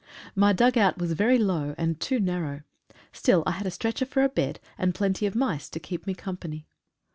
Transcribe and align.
My 0.33 0.51
dug 0.51 0.79
out 0.79 0.97
was 0.97 1.13
very 1.13 1.37
low, 1.37 1.75
and 1.77 1.99
too 1.99 2.19
narrow— 2.19 2.61
still 3.21 3.43
I 3.45 3.51
had 3.51 3.67
a 3.67 3.69
stretcher 3.69 4.07
for 4.07 4.23
a 4.23 4.29
bed, 4.29 4.59
and 4.75 4.95
plenty 4.95 5.27
of 5.27 5.35
mice 5.35 5.69
to 5.69 5.79
keep 5.79 6.07
me 6.07 6.15
company. 6.15 6.65